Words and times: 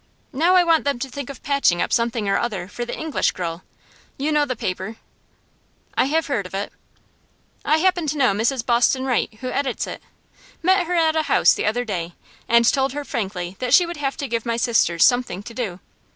Now 0.33 0.55
I 0.55 0.63
want 0.63 0.83
them 0.83 0.97
to 0.97 1.07
think 1.09 1.29
of 1.29 1.43
patching 1.43 1.79
up 1.79 1.93
something 1.93 2.27
or 2.27 2.39
other 2.39 2.67
for 2.67 2.85
The 2.85 2.97
English 2.97 3.33
Girl; 3.33 3.61
you 4.17 4.31
know 4.31 4.45
the 4.45 4.55
paper?' 4.55 4.95
'I 5.95 6.05
have 6.05 6.25
heard 6.25 6.47
of 6.47 6.55
it.' 6.55 6.73
'I 7.65 7.77
happen 7.77 8.07
to 8.07 8.17
know 8.17 8.31
Mrs 8.33 8.65
Boston 8.65 9.05
Wright, 9.05 9.31
who 9.41 9.51
edits 9.51 9.85
it. 9.85 10.01
Met 10.63 10.87
her 10.87 10.95
at 10.95 11.15
a 11.15 11.21
house 11.29 11.53
the 11.53 11.67
other 11.67 11.85
day, 11.85 12.15
and 12.47 12.65
told 12.65 12.93
her 12.93 13.05
frankly 13.05 13.57
that 13.59 13.75
she 13.75 13.85
would 13.85 13.97
have 13.97 14.17
to 14.17 14.27
give 14.27 14.43
my 14.43 14.57
sisters 14.57 15.05
something 15.05 15.43
to 15.43 15.53
do. 15.53 15.79